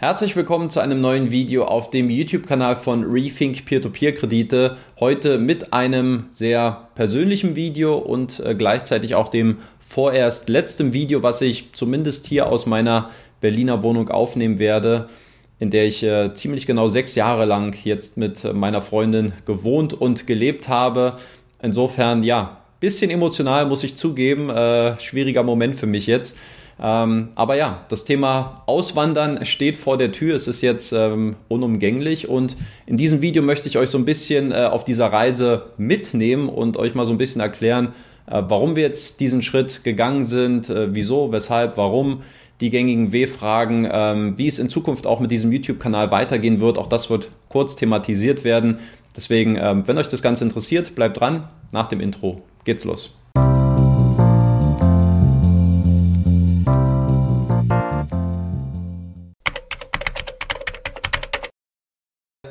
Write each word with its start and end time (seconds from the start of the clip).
Herzlich 0.00 0.34
willkommen 0.34 0.70
zu 0.70 0.80
einem 0.80 1.02
neuen 1.02 1.30
Video 1.30 1.64
auf 1.64 1.90
dem 1.90 2.08
YouTube-Kanal 2.08 2.76
von 2.76 3.04
Rethink 3.04 3.66
Peer-to-Peer-Kredite. 3.66 4.78
Heute 4.98 5.36
mit 5.36 5.74
einem 5.74 6.24
sehr 6.30 6.88
persönlichen 6.94 7.54
Video 7.54 7.98
und 7.98 8.40
äh, 8.40 8.54
gleichzeitig 8.54 9.14
auch 9.14 9.28
dem 9.28 9.58
vorerst 9.86 10.48
letzten 10.48 10.94
Video, 10.94 11.22
was 11.22 11.42
ich 11.42 11.74
zumindest 11.74 12.26
hier 12.26 12.46
aus 12.46 12.64
meiner 12.64 13.10
Berliner 13.42 13.82
Wohnung 13.82 14.08
aufnehmen 14.08 14.58
werde, 14.58 15.10
in 15.58 15.68
der 15.68 15.84
ich 15.84 16.02
äh, 16.02 16.32
ziemlich 16.32 16.64
genau 16.64 16.88
sechs 16.88 17.14
Jahre 17.14 17.44
lang 17.44 17.76
jetzt 17.84 18.16
mit 18.16 18.54
meiner 18.54 18.80
Freundin 18.80 19.34
gewohnt 19.44 19.92
und 19.92 20.26
gelebt 20.26 20.70
habe. 20.70 21.16
Insofern, 21.60 22.22
ja, 22.22 22.62
bisschen 22.80 23.10
emotional 23.10 23.66
muss 23.66 23.84
ich 23.84 23.96
zugeben. 23.96 24.48
Äh, 24.48 24.98
schwieriger 24.98 25.42
Moment 25.42 25.76
für 25.76 25.86
mich 25.86 26.06
jetzt. 26.06 26.38
Ähm, 26.82 27.28
aber 27.34 27.56
ja, 27.56 27.84
das 27.88 28.04
Thema 28.04 28.62
Auswandern 28.66 29.44
steht 29.44 29.76
vor 29.76 29.98
der 29.98 30.12
Tür. 30.12 30.34
Es 30.34 30.48
ist 30.48 30.62
jetzt 30.62 30.92
ähm, 30.92 31.36
unumgänglich 31.48 32.28
und 32.28 32.56
in 32.86 32.96
diesem 32.96 33.20
Video 33.20 33.42
möchte 33.42 33.68
ich 33.68 33.76
euch 33.76 33.90
so 33.90 33.98
ein 33.98 34.06
bisschen 34.06 34.50
äh, 34.50 34.64
auf 34.64 34.84
dieser 34.84 35.12
Reise 35.12 35.66
mitnehmen 35.76 36.48
und 36.48 36.78
euch 36.78 36.94
mal 36.94 37.04
so 37.04 37.12
ein 37.12 37.18
bisschen 37.18 37.42
erklären, 37.42 37.88
äh, 38.26 38.42
warum 38.48 38.76
wir 38.76 38.82
jetzt 38.82 39.20
diesen 39.20 39.42
Schritt 39.42 39.84
gegangen 39.84 40.24
sind, 40.24 40.70
äh, 40.70 40.94
wieso, 40.94 41.32
weshalb, 41.32 41.76
warum 41.76 42.22
die 42.60 42.70
gängigen 42.70 43.12
W-Fragen, 43.12 43.88
ähm, 43.90 44.38
wie 44.38 44.46
es 44.46 44.58
in 44.58 44.68
Zukunft 44.68 45.06
auch 45.06 45.20
mit 45.20 45.30
diesem 45.30 45.52
YouTube-Kanal 45.52 46.10
weitergehen 46.10 46.60
wird. 46.60 46.78
Auch 46.78 46.86
das 46.86 47.10
wird 47.10 47.30
kurz 47.48 47.76
thematisiert 47.76 48.44
werden. 48.44 48.78
Deswegen, 49.16 49.56
ähm, 49.60 49.84
wenn 49.86 49.98
euch 49.98 50.08
das 50.08 50.22
Ganze 50.22 50.44
interessiert, 50.44 50.94
bleibt 50.94 51.20
dran. 51.20 51.48
Nach 51.72 51.86
dem 51.86 52.00
Intro 52.00 52.42
geht's 52.64 52.84
los. 52.84 53.16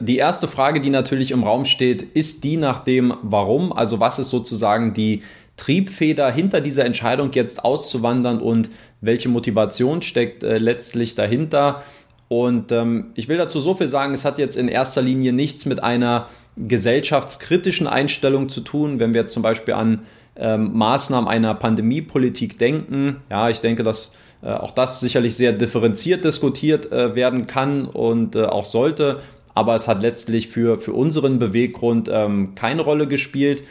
Die 0.09 0.17
erste 0.17 0.47
Frage, 0.47 0.81
die 0.81 0.89
natürlich 0.89 1.29
im 1.29 1.43
Raum 1.43 1.65
steht, 1.65 2.02
ist 2.02 2.43
die 2.43 2.57
nach 2.57 2.79
dem 2.79 3.13
Warum. 3.21 3.71
Also 3.71 3.99
was 3.99 4.17
ist 4.17 4.31
sozusagen 4.31 4.95
die 4.95 5.21
Triebfeder 5.55 6.31
hinter 6.31 6.61
dieser 6.61 6.83
Entscheidung 6.83 7.29
jetzt 7.33 7.63
auszuwandern 7.63 8.41
und 8.41 8.71
welche 9.01 9.29
Motivation 9.29 10.01
steckt 10.01 10.41
äh, 10.41 10.57
letztlich 10.57 11.13
dahinter? 11.13 11.83
Und 12.27 12.71
ähm, 12.71 13.11
ich 13.13 13.27
will 13.27 13.38
dazu 13.38 13.59
so 13.59 13.75
viel 13.75 13.88
sagen, 13.88 14.16
es 14.16 14.25
hat 14.25 14.39
jetzt 14.39 14.57
in 14.57 14.67
erster 14.67 15.03
Linie 15.03 15.31
nichts 15.31 15.67
mit 15.67 15.83
einer 15.83 16.27
gesellschaftskritischen 16.57 17.85
Einstellung 17.85 18.49
zu 18.49 18.61
tun, 18.61 18.99
wenn 18.99 19.13
wir 19.13 19.27
zum 19.27 19.44
Beispiel 19.44 19.75
an 19.75 20.07
ähm, 20.35 20.75
Maßnahmen 20.75 21.29
einer 21.29 21.53
Pandemiepolitik 21.53 22.57
denken. 22.57 23.17
Ja, 23.29 23.51
ich 23.51 23.61
denke, 23.61 23.83
dass 23.83 24.11
äh, 24.41 24.47
auch 24.47 24.71
das 24.71 25.01
sicherlich 25.01 25.35
sehr 25.35 25.53
differenziert 25.53 26.25
diskutiert 26.25 26.91
äh, 26.91 27.13
werden 27.13 27.45
kann 27.45 27.85
und 27.85 28.35
äh, 28.35 28.45
auch 28.45 28.66
sollte 28.66 29.19
aber 29.59 29.75
es 29.75 29.89
hat 29.89 30.02
letztlich 30.02 30.47
für, 30.47 30.77
für 30.77 30.93
unseren 30.93 31.38
Beweggrund 31.38 32.09
ähm, 32.11 32.55
keine 32.55 32.81
Rolle 32.81 33.07
gespielt. 33.07 33.61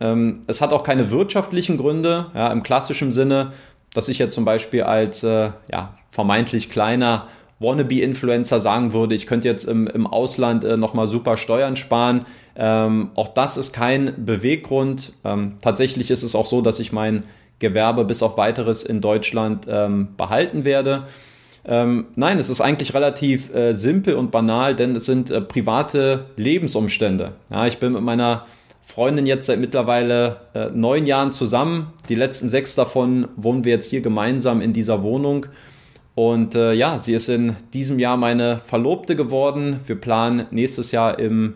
Ähm, 0.00 0.42
es 0.46 0.60
hat 0.60 0.72
auch 0.74 0.82
keine 0.82 1.10
wirtschaftlichen 1.10 1.78
Gründe, 1.78 2.26
ja, 2.34 2.52
im 2.52 2.62
klassischen 2.62 3.10
Sinne, 3.10 3.52
dass 3.94 4.08
ich 4.08 4.18
jetzt 4.18 4.34
zum 4.34 4.44
Beispiel 4.44 4.82
als 4.82 5.22
äh, 5.22 5.50
ja, 5.72 5.96
vermeintlich 6.10 6.68
kleiner 6.68 7.28
Wannabe-Influencer 7.58 8.60
sagen 8.60 8.92
würde, 8.92 9.14
ich 9.14 9.26
könnte 9.26 9.48
jetzt 9.48 9.64
im, 9.64 9.86
im 9.86 10.06
Ausland 10.06 10.62
äh, 10.62 10.76
nochmal 10.76 11.06
super 11.06 11.38
Steuern 11.38 11.76
sparen. 11.76 12.26
Ähm, 12.54 13.12
auch 13.14 13.28
das 13.28 13.56
ist 13.56 13.72
kein 13.72 14.12
Beweggrund. 14.26 15.14
Ähm, 15.24 15.54
tatsächlich 15.62 16.10
ist 16.10 16.22
es 16.22 16.34
auch 16.34 16.46
so, 16.46 16.60
dass 16.60 16.80
ich 16.80 16.92
mein 16.92 17.22
Gewerbe 17.60 18.04
bis 18.04 18.22
auf 18.22 18.36
weiteres 18.36 18.82
in 18.82 19.00
Deutschland 19.00 19.66
ähm, 19.70 20.08
behalten 20.18 20.66
werde. 20.66 21.06
Ähm, 21.66 22.06
nein, 22.14 22.38
es 22.38 22.50
ist 22.50 22.60
eigentlich 22.60 22.92
relativ 22.94 23.54
äh, 23.54 23.72
simpel 23.72 24.14
und 24.16 24.30
banal, 24.30 24.76
denn 24.76 24.94
es 24.96 25.06
sind 25.06 25.30
äh, 25.30 25.40
private 25.40 26.26
Lebensumstände. 26.36 27.32
Ja, 27.50 27.66
ich 27.66 27.78
bin 27.78 27.94
mit 27.94 28.02
meiner 28.02 28.44
Freundin 28.82 29.24
jetzt 29.24 29.46
seit 29.46 29.58
mittlerweile 29.58 30.36
äh, 30.54 30.68
neun 30.74 31.06
Jahren 31.06 31.32
zusammen. 31.32 31.92
Die 32.08 32.14
letzten 32.14 32.50
sechs 32.50 32.74
davon 32.74 33.28
wohnen 33.36 33.64
wir 33.64 33.72
jetzt 33.72 33.88
hier 33.88 34.02
gemeinsam 34.02 34.60
in 34.60 34.74
dieser 34.74 35.02
Wohnung. 35.02 35.46
Und 36.14 36.54
äh, 36.54 36.74
ja, 36.74 36.98
sie 36.98 37.14
ist 37.14 37.28
in 37.28 37.56
diesem 37.72 37.98
Jahr 37.98 38.16
meine 38.16 38.60
Verlobte 38.66 39.16
geworden. 39.16 39.80
Wir 39.86 39.96
planen 39.96 40.46
nächstes 40.50 40.92
Jahr 40.92 41.18
im, 41.18 41.54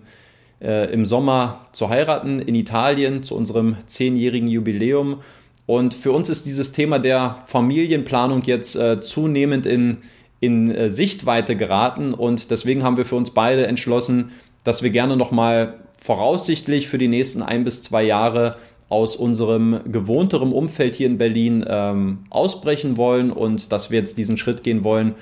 äh, 0.60 0.90
im 0.92 1.04
Sommer 1.04 1.60
zu 1.72 1.90
heiraten 1.90 2.40
in 2.40 2.54
Italien 2.54 3.22
zu 3.22 3.36
unserem 3.36 3.76
zehnjährigen 3.86 4.48
Jubiläum. 4.48 5.20
Und 5.68 5.92
für 5.92 6.12
uns 6.12 6.30
ist 6.30 6.46
dieses 6.46 6.72
Thema 6.72 6.98
der 6.98 7.42
Familienplanung 7.44 8.40
jetzt 8.44 8.74
äh, 8.74 9.02
zunehmend 9.02 9.66
in, 9.66 9.98
in 10.40 10.74
äh, 10.74 10.90
Sichtweite 10.90 11.56
geraten. 11.56 12.14
Und 12.14 12.50
deswegen 12.50 12.82
haben 12.84 12.96
wir 12.96 13.04
für 13.04 13.16
uns 13.16 13.32
beide 13.32 13.66
entschlossen, 13.66 14.30
dass 14.64 14.82
wir 14.82 14.88
gerne 14.88 15.14
nochmal 15.14 15.74
voraussichtlich 15.98 16.88
für 16.88 16.96
die 16.96 17.06
nächsten 17.06 17.42
ein 17.42 17.64
bis 17.64 17.82
zwei 17.82 18.02
Jahre 18.02 18.56
aus 18.88 19.14
unserem 19.14 19.80
gewohnteren 19.92 20.54
Umfeld 20.54 20.94
hier 20.94 21.06
in 21.06 21.18
Berlin 21.18 21.62
ähm, 21.68 22.20
ausbrechen 22.30 22.96
wollen 22.96 23.30
und 23.30 23.70
dass 23.70 23.90
wir 23.90 23.98
jetzt 23.98 24.16
diesen 24.16 24.38
Schritt 24.38 24.64
gehen 24.64 24.84
wollen, 24.84 25.16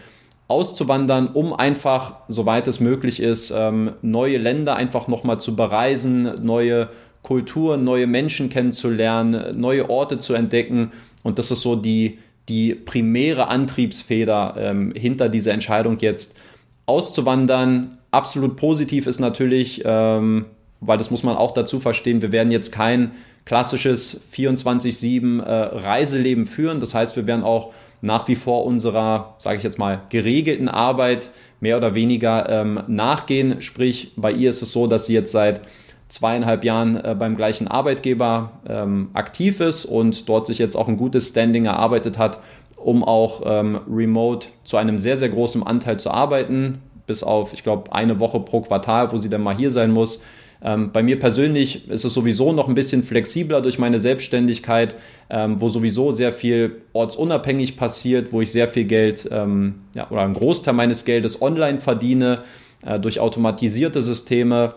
auszuwandern, 0.47 1.27
um 1.27 1.55
einfach, 1.55 2.19
soweit 2.29 2.69
es 2.69 2.79
möglich 2.79 3.19
ist, 3.19 3.53
ähm, 3.53 3.95
neue 4.01 4.39
Länder 4.39 4.77
einfach 4.77 5.09
nochmal 5.09 5.41
zu 5.41 5.57
bereisen, 5.57 6.45
neue 6.45 6.89
Kulturen, 7.27 7.83
neue 7.83 8.07
Menschen 8.07 8.51
kennenzulernen, 8.51 9.59
neue 9.61 9.91
Orte 9.91 10.21
zu 10.21 10.35
entdecken. 10.35 10.93
Und 11.25 11.41
das 11.41 11.51
ist 11.51 11.63
so 11.63 11.75
die, 11.75 12.19
die 12.49 12.73
primäre 12.77 13.49
Antriebsfeder 13.49 14.55
ähm, 14.57 14.93
hinter 14.95 15.29
dieser 15.29 15.53
Entscheidung 15.53 15.99
jetzt 15.99 16.39
auszuwandern. 16.87 17.99
Absolut 18.13 18.55
positiv 18.55 19.09
ist 19.09 19.19
natürlich, 19.19 19.83
ähm, 19.85 20.45
weil 20.81 20.99
das 20.99 21.11
muss 21.11 21.25
man 21.25 21.35
auch 21.35 21.51
dazu 21.51 21.81
verstehen, 21.81 22.23
wir 22.23 22.31
werden 22.31 22.53
jetzt 22.53 22.71
kein 22.71 23.11
klassisches 23.45 24.23
24-7 24.33 25.43
äh, 25.43 25.53
Reiseleben 25.79 26.47
führen. 26.47 26.79
Das 26.79 26.95
heißt, 26.95 27.17
wir 27.17 27.27
werden 27.27 27.43
auch 27.43 27.73
nach 28.03 28.29
wie 28.29 28.37
vor 28.37 28.65
unserer, 28.65 29.35
sage 29.39 29.57
ich 29.57 29.65
jetzt 29.65 29.81
mal, 29.81 30.03
geregelten 30.11 30.69
Arbeit 30.69 31.31
mehr 31.59 31.77
oder 31.77 31.97
weniger 31.97 32.49
ähm, 32.49 32.85
nachgehen. 32.87 33.63
Sprich, 33.63 34.13
bei 34.15 34.31
ihr 34.31 34.51
ist 34.51 34.63
es 34.63 34.71
so, 34.71 34.87
dass 34.87 35.07
sie 35.07 35.15
jetzt 35.15 35.33
seit 35.33 35.63
zweieinhalb 36.09 36.65
Jahren 36.65 36.97
äh, 36.97 37.17
beim 37.19 37.37
gleichen 37.37 37.69
Arbeitgeber 37.69 38.53
ähm, 38.69 39.11
aktiv 39.13 39.61
ist 39.61 39.85
und 39.85 40.29
dort 40.29 40.47
sich 40.47 40.59
jetzt 40.59 40.77
auch 40.77 40.89
ein 40.89 40.97
gutes 40.97 41.29
Standing 41.29 41.65
erarbeitet 41.65 42.19
hat, 42.19 42.39
um 42.77 43.03
auch 43.03 43.43
ähm, 43.45 43.81
remote 43.91 44.49
zu 44.65 44.77
einem 44.77 44.99
sehr, 44.99 45.17
sehr 45.17 45.29
großen 45.29 45.63
Anteil 45.65 45.99
zu 45.99 46.11
arbeiten, 46.11 46.79
bis 47.07 47.23
auf, 47.23 47.53
ich 47.53 47.63
glaube, 47.63 47.93
eine 47.93 48.21
Woche 48.21 48.41
pro 48.41 48.61
Quartal, 48.61 49.13
wo 49.13 49.19
sie 49.19 49.29
dann 49.29 49.43
mal 49.43 49.57
hier 49.57 49.71
sein 49.71 49.91
muss. 49.91 50.23
Ähm, 50.63 50.91
bei 50.93 51.03
mir 51.03 51.19
persönlich 51.19 51.89
ist 51.89 52.05
es 52.05 52.15
sowieso 52.15 52.53
noch 52.53 52.69
ein 52.69 52.75
bisschen 52.75 53.03
flexibler 53.03 53.61
durch 53.61 53.79
meine 53.79 54.01
Selbstständigkeit, 54.01 54.95
ähm, 55.29 55.61
wo 55.61 55.69
sowieso 55.69 56.13
sehr 56.13 56.33
viel 56.33 56.83
ortsunabhängig 56.93 57.77
passiert, 57.77 58.33
wo 58.33 58.41
ich 58.41 58.53
sehr 58.53 58.69
viel 58.69 58.85
Geld 58.85 59.29
ähm, 59.31 59.81
ja, 59.95 60.11
oder 60.11 60.23
einen 60.23 60.35
Großteil 60.35 60.75
meines 60.75 61.05
Geldes 61.05 61.43
online 61.43 61.81
verdiene, 61.81 62.43
äh, 62.85 62.99
durch 62.99 63.21
automatisierte 63.21 64.03
Systeme 64.03 64.75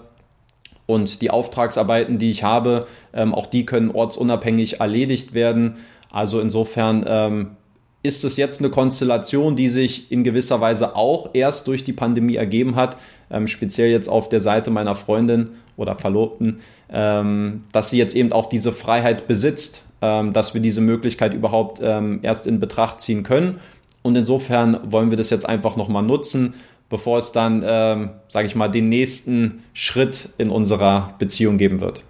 und 0.90 1.22
die 1.22 1.30
Auftragsarbeiten, 1.30 2.18
die 2.18 2.32
ich 2.32 2.42
habe, 2.42 2.88
ähm, 3.14 3.36
auch 3.36 3.46
die 3.46 3.64
können 3.64 3.92
ortsunabhängig 3.92 4.80
erledigt 4.80 5.36
werden. 5.36 5.76
Also 6.12 6.42
insofern 6.42 7.06
ähm, 7.08 7.52
ist 8.02 8.24
es 8.24 8.38
jetzt 8.38 8.60
eine 8.60 8.72
Konstellation, 8.72 9.56
die 9.56 9.70
sich 9.70 10.12
in 10.12 10.24
gewisser 10.24 10.62
Weise 10.62 10.96
auch 10.96 11.30
erst 11.34 11.68
durch 11.68 11.84
die 11.84 11.94
Pandemie 11.94 12.38
ergeben 12.38 12.76
hat, 12.76 12.98
ähm, 13.30 13.46
speziell 13.46 13.92
jetzt 13.92 14.10
auf 14.10 14.30
der 14.30 14.42
Seite 14.42 14.72
meiner 14.72 14.96
Freundin 14.96 15.50
oder 15.78 15.96
Verlobten, 15.96 16.62
ähm, 16.92 17.66
dass 17.72 17.92
sie 17.92 18.00
jetzt 18.00 18.16
eben 18.16 18.32
auch 18.32 18.48
diese 18.48 18.72
Freiheit 18.72 19.28
besitzt, 19.28 19.84
ähm, 20.02 20.34
dass 20.34 20.56
wir 20.56 20.62
diese 20.62 20.82
Möglichkeit 20.82 21.36
überhaupt 21.36 21.82
ähm, 21.84 22.18
erst 22.24 22.48
in 22.48 22.60
Betracht 22.60 23.00
ziehen 23.00 23.22
können. 23.22 23.60
Und 24.02 24.16
insofern 24.16 24.80
wollen 24.86 25.12
wir 25.12 25.18
das 25.18 25.30
jetzt 25.30 25.48
einfach 25.48 25.76
nochmal 25.76 26.02
nutzen, 26.04 26.56
bevor 26.90 27.20
es 27.20 27.32
dann, 27.32 27.64
ähm, 27.66 28.10
sage 28.28 28.48
ich 28.48 28.56
mal, 28.56 28.68
den 28.68 28.90
nächsten 28.90 29.62
Schritt 29.74 30.30
in 30.38 30.50
unserer 30.50 31.16
Beziehung 31.20 31.58
geben 31.58 31.82
wird. 31.82 32.04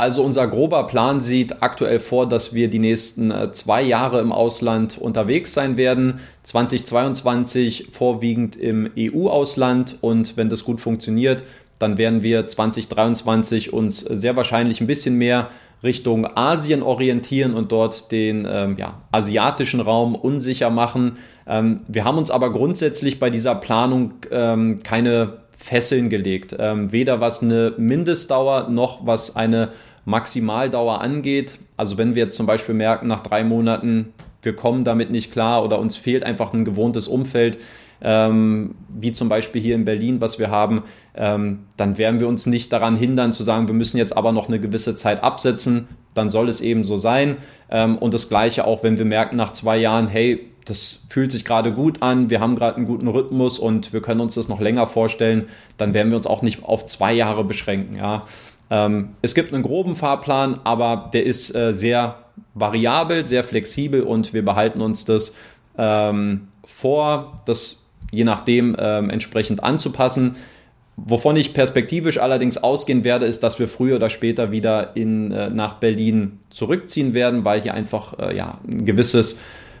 Also 0.00 0.24
unser 0.24 0.48
grober 0.48 0.86
Plan 0.86 1.20
sieht 1.20 1.62
aktuell 1.62 2.00
vor, 2.00 2.26
dass 2.26 2.54
wir 2.54 2.70
die 2.70 2.78
nächsten 2.78 3.30
äh, 3.30 3.52
zwei 3.52 3.82
Jahre 3.82 4.20
im 4.20 4.32
Ausland 4.32 4.96
unterwegs 4.96 5.52
sein 5.52 5.76
werden. 5.76 6.20
2022 6.42 7.88
vorwiegend 7.92 8.56
im 8.56 8.90
EU-Ausland 8.98 9.98
und 10.00 10.38
wenn 10.38 10.48
das 10.48 10.64
gut 10.64 10.80
funktioniert, 10.80 11.42
dann 11.78 11.98
werden 11.98 12.22
wir 12.22 12.48
2023 12.48 13.74
uns 13.74 13.98
sehr 13.98 14.36
wahrscheinlich 14.36 14.80
ein 14.80 14.86
bisschen 14.86 15.18
mehr 15.18 15.50
Richtung 15.82 16.26
Asien 16.36 16.82
orientieren 16.82 17.54
und 17.54 17.72
dort 17.72 18.12
den 18.12 18.46
ähm, 18.50 18.76
ja, 18.78 19.00
asiatischen 19.12 19.80
Raum 19.80 20.14
unsicher 20.14 20.70
machen. 20.70 21.18
Ähm, 21.46 21.80
wir 21.88 22.04
haben 22.04 22.18
uns 22.18 22.30
aber 22.30 22.52
grundsätzlich 22.52 23.18
bei 23.18 23.30
dieser 23.30 23.54
Planung 23.54 24.12
ähm, 24.30 24.82
keine 24.82 25.38
Fesseln 25.56 26.10
gelegt. 26.10 26.54
Ähm, 26.58 26.92
weder 26.92 27.20
was 27.20 27.42
eine 27.42 27.74
Mindestdauer 27.76 28.68
noch 28.68 29.06
was 29.06 29.36
eine 29.36 29.70
Maximaldauer 30.04 31.00
angeht. 31.00 31.58
Also 31.76 31.98
wenn 31.98 32.14
wir 32.14 32.24
jetzt 32.24 32.36
zum 32.36 32.46
Beispiel 32.46 32.74
merken, 32.74 33.06
nach 33.06 33.20
drei 33.20 33.44
Monaten 33.44 34.12
wir 34.42 34.56
kommen 34.56 34.84
damit 34.84 35.10
nicht 35.10 35.32
klar 35.32 35.64
oder 35.64 35.78
uns 35.78 35.96
fehlt 35.96 36.22
einfach 36.22 36.52
ein 36.52 36.64
gewohntes 36.64 37.08
Umfeld, 37.08 37.58
ähm, 38.02 38.74
wie 38.88 39.12
zum 39.12 39.28
Beispiel 39.28 39.60
hier 39.60 39.74
in 39.74 39.84
Berlin, 39.84 40.20
was 40.20 40.38
wir 40.38 40.50
haben, 40.50 40.82
ähm, 41.14 41.60
dann 41.76 41.98
werden 41.98 42.20
wir 42.20 42.28
uns 42.28 42.46
nicht 42.46 42.72
daran 42.72 42.96
hindern 42.96 43.32
zu 43.32 43.42
sagen, 43.42 43.68
wir 43.68 43.74
müssen 43.74 43.98
jetzt 43.98 44.16
aber 44.16 44.32
noch 44.32 44.48
eine 44.48 44.60
gewisse 44.60 44.94
Zeit 44.94 45.22
absetzen, 45.22 45.88
dann 46.14 46.30
soll 46.30 46.48
es 46.48 46.60
eben 46.60 46.84
so 46.84 46.96
sein. 46.96 47.36
Ähm, 47.70 47.98
und 47.98 48.14
das 48.14 48.28
gleiche 48.28 48.66
auch, 48.66 48.82
wenn 48.82 48.98
wir 48.98 49.04
merken 49.04 49.36
nach 49.36 49.52
zwei 49.52 49.76
Jahren, 49.76 50.08
hey, 50.08 50.50
das 50.64 51.04
fühlt 51.08 51.32
sich 51.32 51.44
gerade 51.44 51.72
gut 51.72 52.02
an, 52.02 52.30
wir 52.30 52.40
haben 52.40 52.54
gerade 52.54 52.76
einen 52.76 52.86
guten 52.86 53.08
Rhythmus 53.08 53.58
und 53.58 53.92
wir 53.92 54.02
können 54.02 54.20
uns 54.20 54.34
das 54.34 54.48
noch 54.48 54.60
länger 54.60 54.86
vorstellen, 54.86 55.48
dann 55.76 55.94
werden 55.94 56.10
wir 56.10 56.16
uns 56.16 56.26
auch 56.26 56.42
nicht 56.42 56.64
auf 56.64 56.86
zwei 56.86 57.12
Jahre 57.12 57.44
beschränken. 57.44 57.96
Ja. 57.96 58.26
Ähm, 58.70 59.10
es 59.20 59.34
gibt 59.34 59.52
einen 59.52 59.62
groben 59.62 59.96
Fahrplan, 59.96 60.60
aber 60.64 61.10
der 61.12 61.24
ist 61.26 61.54
äh, 61.54 61.74
sehr 61.74 62.16
variabel, 62.54 63.26
sehr 63.26 63.42
flexibel 63.42 64.02
und 64.02 64.32
wir 64.32 64.44
behalten 64.44 64.80
uns 64.80 65.04
das 65.04 65.34
ähm, 65.76 66.48
vor, 66.64 67.40
das 67.46 67.79
je 68.10 68.24
nachdem 68.24 68.76
ähm, 68.78 69.10
entsprechend 69.10 69.62
anzupassen. 69.62 70.36
Wovon 70.96 71.36
ich 71.36 71.54
perspektivisch 71.54 72.18
allerdings 72.18 72.58
ausgehen 72.58 73.04
werde, 73.04 73.26
ist, 73.26 73.42
dass 73.42 73.58
wir 73.58 73.68
früher 73.68 73.96
oder 73.96 74.10
später 74.10 74.52
wieder 74.52 74.96
in, 74.96 75.32
äh, 75.32 75.48
nach 75.48 75.74
Berlin 75.74 76.40
zurückziehen 76.50 77.14
werden, 77.14 77.44
weil 77.44 77.62
hier 77.62 77.74
einfach 77.74 78.18
äh, 78.18 78.36
ja, 78.36 78.58
ein 78.68 78.84
gewisses 78.84 79.38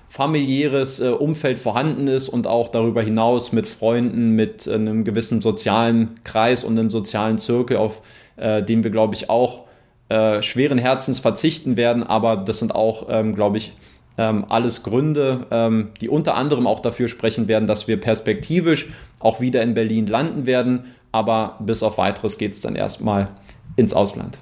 familiäres 0.08 1.00
äh, 1.00 1.08
Umfeld 1.08 1.58
vorhanden 1.58 2.08
ist 2.08 2.28
und 2.28 2.46
auch 2.46 2.68
darüber 2.68 3.02
hinaus 3.02 3.52
mit 3.52 3.68
Freunden, 3.68 4.30
mit 4.34 4.66
äh, 4.66 4.74
einem 4.74 5.04
gewissen 5.04 5.42
sozialen 5.42 6.20
Kreis 6.24 6.64
und 6.64 6.78
einem 6.78 6.90
sozialen 6.90 7.38
Zirkel, 7.38 7.76
auf 7.76 8.02
äh, 8.36 8.62
den 8.62 8.82
wir, 8.82 8.90
glaube 8.90 9.14
ich, 9.14 9.30
auch 9.30 9.66
äh, 10.08 10.42
schweren 10.42 10.78
Herzens 10.78 11.20
verzichten 11.20 11.76
werden. 11.76 12.02
Aber 12.02 12.36
das 12.36 12.58
sind 12.58 12.74
auch, 12.74 13.06
ähm, 13.08 13.34
glaube 13.36 13.58
ich, 13.58 13.72
ähm, 14.20 14.44
alles 14.50 14.82
Gründe, 14.82 15.46
ähm, 15.50 15.88
die 16.02 16.10
unter 16.10 16.34
anderem 16.34 16.66
auch 16.66 16.80
dafür 16.80 17.08
sprechen 17.08 17.48
werden, 17.48 17.66
dass 17.66 17.88
wir 17.88 17.98
perspektivisch 17.98 18.92
auch 19.18 19.40
wieder 19.40 19.62
in 19.62 19.72
Berlin 19.72 20.06
landen 20.06 20.44
werden. 20.44 20.94
Aber 21.10 21.56
bis 21.60 21.82
auf 21.82 21.96
weiteres 21.96 22.36
geht 22.36 22.52
es 22.52 22.60
dann 22.60 22.76
erstmal 22.76 23.28
ins 23.76 23.94
Ausland. 23.94 24.38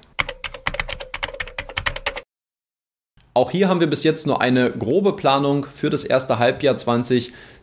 Auch 3.33 3.51
hier 3.51 3.69
haben 3.69 3.79
wir 3.79 3.89
bis 3.89 4.03
jetzt 4.03 4.27
nur 4.27 4.41
eine 4.41 4.69
grobe 4.69 5.15
Planung 5.15 5.65
für 5.65 5.89
das 5.89 6.03
erste 6.03 6.39
Halbjahr 6.39 6.75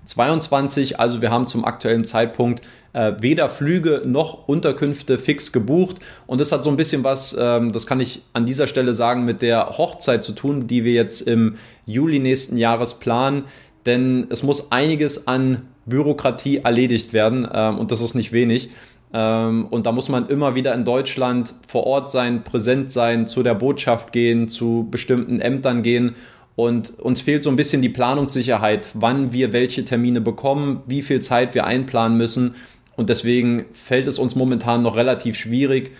2022. 0.06 0.98
Also 0.98 1.20
wir 1.20 1.30
haben 1.30 1.46
zum 1.46 1.64
aktuellen 1.64 2.04
Zeitpunkt 2.04 2.62
äh, 2.92 3.12
weder 3.20 3.50
Flüge 3.50 4.02
noch 4.06 4.48
Unterkünfte 4.48 5.18
fix 5.18 5.52
gebucht. 5.52 5.96
Und 6.26 6.40
das 6.40 6.50
hat 6.50 6.64
so 6.64 6.70
ein 6.70 6.76
bisschen 6.76 7.04
was, 7.04 7.36
ähm, 7.38 7.72
das 7.72 7.86
kann 7.86 8.00
ich 8.00 8.22
an 8.32 8.46
dieser 8.46 8.66
Stelle 8.66 8.94
sagen, 8.94 9.24
mit 9.24 9.42
der 9.42 9.76
Hochzeit 9.76 10.24
zu 10.24 10.32
tun, 10.32 10.66
die 10.66 10.84
wir 10.84 10.92
jetzt 10.92 11.20
im 11.20 11.56
Juli 11.84 12.18
nächsten 12.18 12.56
Jahres 12.56 12.94
planen. 12.94 13.44
Denn 13.84 14.26
es 14.30 14.42
muss 14.42 14.72
einiges 14.72 15.28
an 15.28 15.62
Bürokratie 15.84 16.58
erledigt 16.58 17.12
werden 17.12 17.46
ähm, 17.52 17.78
und 17.78 17.92
das 17.92 18.00
ist 18.00 18.14
nicht 18.14 18.32
wenig. 18.32 18.70
Ähm, 19.12 19.66
und 19.70 19.86
da 19.86 19.92
muss 19.92 20.08
man 20.08 20.28
immer 20.28 20.54
wieder 20.54 20.74
in 20.74 20.84
Deutschland 20.84 21.54
vor 21.68 21.86
Ort 21.86 22.10
sein, 22.10 22.42
präsent 22.42 22.90
sein, 22.90 23.28
zu 23.28 23.42
der 23.42 23.54
Botschaft 23.54 24.12
gehen, 24.12 24.48
zu 24.48 24.88
bestimmten 24.90 25.40
Ämtern 25.40 25.82
gehen. 25.82 26.16
Und 26.56 26.98
uns 26.98 27.20
fehlt 27.20 27.42
so 27.42 27.50
ein 27.50 27.56
bisschen 27.56 27.82
die 27.82 27.90
Planungssicherheit, 27.90 28.88
wann 28.94 29.32
wir 29.32 29.52
welche 29.52 29.84
Termine 29.84 30.22
bekommen, 30.22 30.82
wie 30.86 31.02
viel 31.02 31.20
Zeit 31.20 31.54
wir 31.54 31.66
einplanen 31.66 32.16
müssen. 32.16 32.54
Und 32.96 33.10
deswegen 33.10 33.66
fällt 33.72 34.08
es 34.08 34.18
uns 34.18 34.34
momentan 34.34 34.82
noch 34.82 34.96
relativ 34.96 35.36
schwierig, 35.36 35.92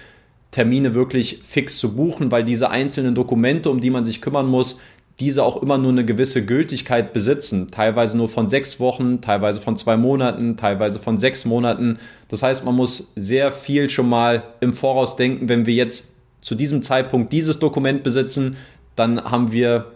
Termine 0.51 0.95
wirklich 0.95 1.41
fix 1.47 1.79
zu 1.79 1.95
buchen, 1.95 2.31
weil 2.33 2.43
diese 2.43 2.71
einzelnen 2.71 3.15
Dokumente, 3.15 3.69
um 3.69 3.83
die 3.83 3.91
man 3.91 4.07
sich 4.07 4.23
kümmern 4.23 4.47
muss, 4.47 4.81
diese 5.21 5.45
auch 5.45 5.63
immer 5.63 5.77
nur 5.77 5.93
eine 5.93 6.05
gewisse 6.05 6.47
Gültigkeit 6.47 7.13
besitzen. 7.13 7.69
Teilweise 7.71 8.17
nur 8.17 8.29
von 8.29 8.49
sechs 8.49 8.81
Wochen, 8.81 9.21
teilweise 9.21 9.61
von 9.61 9.77
zwei 9.77 9.97
Monaten, 9.97 10.57
teilweise 10.57 10.99
von 10.99 11.19
sechs 11.19 11.45
Monaten. 11.45 11.99
Das 12.29 12.43
heißt, 12.43 12.65
man 12.65 12.75
muss 12.75 13.13
sehr 13.17 13.53
viel 13.53 13.91
schon 13.91 14.09
mal 14.09 14.45
im 14.61 14.73
Voraus 14.73 15.17
denken, 15.17 15.49
wenn 15.49 15.67
wir 15.67 15.75
jetzt 15.75 16.13
zu 16.41 16.55
diesem 16.55 16.83
Zeitpunkt 16.83 17.33
dieses 17.33 17.59
Dokument 17.59 18.03
besitzen, 18.03 18.57
dann 18.95 19.23
haben 19.25 19.53
wir 19.53 19.96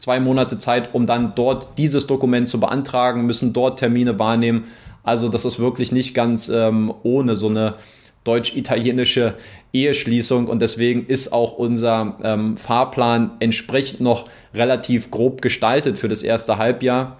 zwei 0.00 0.18
Monate 0.18 0.58
Zeit, 0.58 0.94
um 0.94 1.06
dann 1.06 1.34
dort 1.36 1.78
dieses 1.78 2.06
Dokument 2.06 2.48
zu 2.48 2.58
beantragen, 2.58 3.26
müssen 3.26 3.52
dort 3.52 3.78
Termine 3.78 4.18
wahrnehmen. 4.18 4.64
Also 5.02 5.28
das 5.28 5.44
ist 5.44 5.60
wirklich 5.60 5.92
nicht 5.92 6.14
ganz 6.14 6.48
ähm, 6.48 6.92
ohne 7.02 7.36
so 7.36 7.48
eine 7.48 7.74
deutsch-italienische 8.24 9.34
Eheschließung 9.72 10.46
und 10.46 10.60
deswegen 10.60 11.06
ist 11.06 11.32
auch 11.32 11.54
unser 11.54 12.18
ähm, 12.22 12.56
Fahrplan 12.56 13.32
entsprechend 13.40 14.00
noch 14.00 14.28
relativ 14.54 15.10
grob 15.10 15.40
gestaltet 15.40 15.96
für 15.96 16.08
das 16.08 16.22
erste 16.22 16.58
Halbjahr 16.58 17.18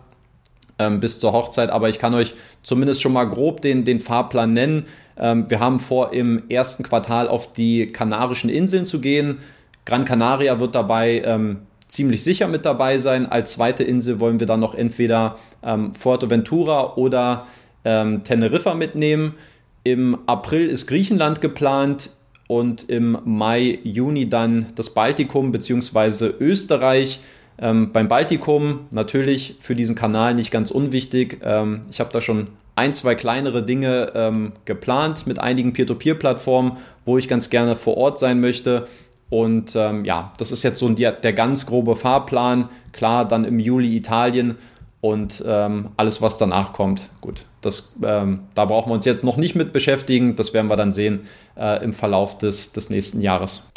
ähm, 0.79 1.01
bis 1.01 1.19
zur 1.21 1.33
Hochzeit. 1.33 1.71
Aber 1.71 1.89
ich 1.89 1.99
kann 1.99 2.15
euch 2.15 2.35
zumindest 2.63 3.01
schon 3.01 3.13
mal 3.13 3.25
grob 3.25 3.61
den, 3.61 3.85
den 3.85 4.01
Fahrplan 4.01 4.53
nennen. 4.53 4.87
Ähm, 5.17 5.49
wir 5.49 5.61
haben 5.61 5.81
vor, 5.81 6.13
im 6.13 6.43
ersten 6.49 6.83
Quartal 6.83 7.29
auf 7.29 7.53
die 7.53 7.87
Kanarischen 7.87 8.51
Inseln 8.51 8.85
zu 8.85 9.01
gehen. 9.01 9.39
Gran 9.87 10.05
Canaria 10.05 10.61
wird 10.61 10.75
dabei 10.75 11.23
ähm, 11.25 11.67
ziemlich 11.91 12.23
sicher 12.25 12.49
mit 12.49 12.65
dabei 12.65 12.99
sein. 12.99 13.31
Als 13.31 13.53
zweite 13.53 13.85
Insel 13.85 14.21
wollen 14.21 14.41
wir 14.41 14.47
dann 14.47 14.61
noch 14.61 14.75
entweder 14.75 15.37
ähm, 15.63 15.93
Fuerteventura 15.93 16.95
oder 16.97 17.47
ähm, 17.85 18.25
Teneriffa 18.25 18.75
mitnehmen. 18.75 19.35
Im 19.83 20.19
April 20.27 20.69
ist 20.69 20.87
Griechenland 20.87 21.41
geplant 21.41 22.11
und 22.47 22.89
im 22.89 23.19
Mai, 23.25 23.79
Juni 23.83 24.29
dann 24.29 24.67
das 24.75 24.91
Baltikum 24.91 25.53
bzw. 25.53 26.33
Österreich. 26.39 27.21
Ähm, 27.59 27.93
beim 27.93 28.09
Baltikum 28.09 28.87
natürlich 28.91 29.57
für 29.61 29.75
diesen 29.75 29.95
Kanal 29.95 30.35
nicht 30.35 30.51
ganz 30.51 30.71
unwichtig. 30.71 31.39
Ähm, 31.43 31.83
ich 31.91 32.01
habe 32.01 32.11
da 32.13 32.21
schon 32.21 32.49
ein, 32.77 32.95
zwei 32.95 33.15
kleinere 33.15 33.63
Dinge 33.63 34.13
ähm, 34.15 34.53
geplant 34.65 35.27
mit 35.27 35.39
einigen 35.39 35.73
Peer-to-Peer-Plattformen, 35.73 36.79
wo 37.05 37.19
ich 37.19 37.29
ganz 37.29 37.51
gerne 37.51 37.77
vor 37.77 37.97
Ort 37.97 38.19
sein 38.19 38.41
möchte. 38.41 38.87
Und 39.31 39.77
ähm, 39.77 40.05
ja, 40.05 40.33
das 40.39 40.51
ist 40.51 40.65
jetzt 40.65 40.81
so 40.81 40.89
der, 40.89 41.13
der 41.13 41.33
ganz 41.33 41.65
grobe 41.65 41.95
Fahrplan. 41.97 42.69
Klar, 42.93 43.27
dann 43.27 43.45
im 43.45 43.61
Juli 43.61 43.97
Italien 43.97 44.59
und 45.01 45.43
ähm, 45.47 45.91
alles, 45.97 46.21
was 46.21 46.37
danach 46.37 46.73
kommt. 46.73 47.09
Gut, 47.21 47.45
das, 47.61 47.95
ähm, 48.05 48.41
da 48.55 48.65
brauchen 48.65 48.91
wir 48.91 48.95
uns 48.95 49.05
jetzt 49.05 49.25
noch 49.25 49.37
nicht 49.37 49.55
mit 49.55 49.73
beschäftigen. 49.73 50.37
Das 50.37 50.53
werden 50.53 50.67
wir 50.69 50.77
dann 50.77 50.93
sehen 50.93 51.21
äh, 51.57 51.83
im 51.83 51.93
Verlauf 51.93 52.39
des, 52.39 52.73
des 52.73 52.91
nächsten 52.91 53.21
Jahres. 53.21 53.71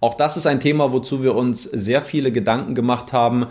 Auch 0.00 0.14
das 0.14 0.36
ist 0.36 0.46
ein 0.46 0.60
Thema, 0.60 0.92
wozu 0.92 1.22
wir 1.22 1.34
uns 1.34 1.64
sehr 1.64 2.02
viele 2.02 2.32
Gedanken 2.32 2.74
gemacht 2.74 3.12
haben. 3.12 3.46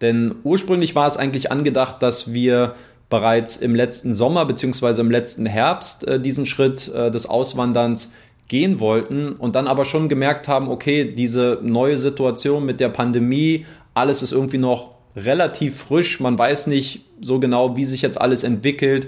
Denn 0.00 0.34
ursprünglich 0.44 0.94
war 0.94 1.06
es 1.06 1.16
eigentlich 1.16 1.52
angedacht, 1.52 2.02
dass 2.02 2.32
wir 2.32 2.74
bereits 3.10 3.56
im 3.56 3.74
letzten 3.74 4.14
Sommer 4.14 4.46
bzw. 4.46 5.00
im 5.00 5.10
letzten 5.10 5.44
Herbst 5.46 6.06
äh, 6.06 6.18
diesen 6.20 6.46
Schritt 6.46 6.88
äh, 6.88 7.10
des 7.10 7.26
Auswanderns 7.26 8.12
gehen 8.50 8.80
wollten 8.80 9.32
und 9.34 9.54
dann 9.54 9.68
aber 9.68 9.84
schon 9.84 10.08
gemerkt 10.08 10.48
haben, 10.48 10.68
okay, 10.68 11.04
diese 11.04 11.60
neue 11.62 11.98
Situation 11.98 12.66
mit 12.66 12.80
der 12.80 12.88
Pandemie, 12.88 13.64
alles 13.94 14.24
ist 14.24 14.32
irgendwie 14.32 14.58
noch 14.58 14.90
relativ 15.14 15.76
frisch. 15.76 16.18
Man 16.18 16.36
weiß 16.36 16.66
nicht 16.66 17.04
so 17.20 17.38
genau, 17.38 17.76
wie 17.76 17.84
sich 17.84 18.02
jetzt 18.02 18.20
alles 18.20 18.42
entwickelt. 18.42 19.06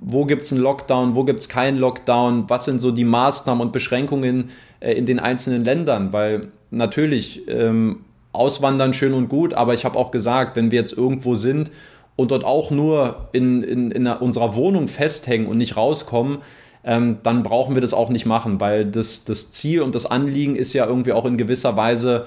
Wo 0.00 0.24
gibt 0.24 0.42
es 0.42 0.52
einen 0.52 0.62
Lockdown, 0.62 1.14
wo 1.14 1.22
gibt 1.22 1.38
es 1.38 1.48
keinen 1.48 1.78
Lockdown? 1.78 2.46
Was 2.48 2.64
sind 2.64 2.80
so 2.80 2.90
die 2.90 3.04
Maßnahmen 3.04 3.64
und 3.64 3.72
Beschränkungen 3.72 4.50
äh, 4.80 4.94
in 4.94 5.06
den 5.06 5.20
einzelnen 5.20 5.64
Ländern? 5.64 6.12
Weil 6.12 6.48
natürlich 6.72 7.46
ähm, 7.46 8.00
auswandern 8.32 8.94
schön 8.94 9.14
und 9.14 9.28
gut, 9.28 9.54
aber 9.54 9.74
ich 9.74 9.84
habe 9.84 9.96
auch 9.96 10.10
gesagt, 10.10 10.56
wenn 10.56 10.72
wir 10.72 10.80
jetzt 10.80 10.96
irgendwo 10.96 11.36
sind 11.36 11.70
und 12.16 12.32
dort 12.32 12.44
auch 12.44 12.72
nur 12.72 13.28
in, 13.30 13.62
in, 13.62 13.92
in 13.92 14.08
unserer 14.08 14.56
Wohnung 14.56 14.88
festhängen 14.88 15.46
und 15.46 15.58
nicht 15.58 15.76
rauskommen, 15.76 16.38
ähm, 16.84 17.18
dann 17.22 17.42
brauchen 17.42 17.74
wir 17.74 17.80
das 17.80 17.94
auch 17.94 18.10
nicht 18.10 18.26
machen, 18.26 18.60
weil 18.60 18.84
das, 18.84 19.24
das 19.24 19.50
Ziel 19.50 19.82
und 19.82 19.94
das 19.94 20.06
Anliegen 20.06 20.56
ist 20.56 20.72
ja 20.72 20.86
irgendwie 20.86 21.12
auch 21.12 21.24
in 21.24 21.36
gewisser 21.36 21.76
Weise 21.76 22.26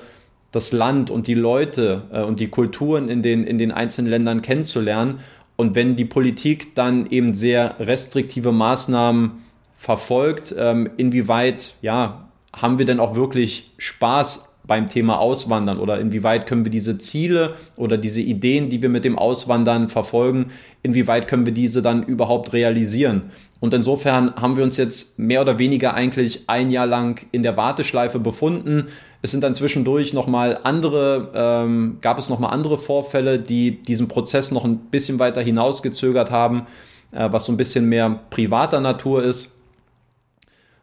das 0.51 0.71
Land 0.71 1.09
und 1.09 1.27
die 1.27 1.33
Leute 1.33 2.03
äh, 2.11 2.21
und 2.21 2.39
die 2.39 2.47
Kulturen 2.47 3.09
in 3.09 3.21
den, 3.21 3.45
in 3.45 3.57
den 3.57 3.71
einzelnen 3.71 4.09
Ländern 4.09 4.41
kennenzulernen. 4.41 5.19
Und 5.57 5.75
wenn 5.75 5.95
die 5.95 6.05
Politik 6.05 6.75
dann 6.75 7.07
eben 7.09 7.33
sehr 7.33 7.75
restriktive 7.79 8.51
Maßnahmen 8.51 9.31
verfolgt, 9.75 10.55
ähm, 10.57 10.89
inwieweit 10.97 11.75
ja, 11.81 12.29
haben 12.53 12.77
wir 12.77 12.85
denn 12.85 12.99
auch 12.99 13.15
wirklich 13.15 13.73
Spaß 13.77 14.54
beim 14.67 14.89
Thema 14.89 15.19
Auswandern 15.19 15.79
oder 15.79 15.99
inwieweit 15.99 16.47
können 16.47 16.65
wir 16.65 16.71
diese 16.71 16.97
Ziele 16.97 17.55
oder 17.77 17.97
diese 17.97 18.21
Ideen, 18.21 18.69
die 18.69 18.81
wir 18.81 18.89
mit 18.89 19.05
dem 19.05 19.17
Auswandern 19.17 19.89
verfolgen, 19.89 20.47
inwieweit 20.83 21.27
können 21.27 21.45
wir 21.45 21.53
diese 21.53 21.81
dann 21.81 22.03
überhaupt 22.03 22.53
realisieren? 22.53 23.31
Und 23.59 23.73
insofern 23.73 24.35
haben 24.35 24.57
wir 24.57 24.63
uns 24.63 24.77
jetzt 24.77 25.17
mehr 25.17 25.41
oder 25.41 25.57
weniger 25.57 25.93
eigentlich 25.93 26.43
ein 26.47 26.69
Jahr 26.69 26.85
lang 26.85 27.25
in 27.31 27.41
der 27.41 27.57
Warteschleife 27.57 28.19
befunden. 28.19 28.87
Es 29.21 29.31
sind 29.31 29.43
dann 29.43 29.55
zwischendurch 29.55 30.13
nochmal 30.13 30.59
andere, 30.63 31.31
ähm, 31.33 31.97
gab 32.01 32.19
es 32.19 32.29
nochmal 32.29 32.53
andere 32.53 32.77
Vorfälle, 32.77 33.39
die 33.39 33.81
diesen 33.81 34.07
Prozess 34.07 34.51
noch 34.51 34.65
ein 34.65 34.77
bisschen 34.77 35.19
weiter 35.19 35.41
hinausgezögert 35.41 36.31
haben, 36.31 36.67
äh, 37.11 37.27
was 37.31 37.45
so 37.45 37.51
ein 37.51 37.57
bisschen 37.57 37.87
mehr 37.87 38.19
privater 38.29 38.81
Natur 38.81 39.23
ist. 39.23 39.57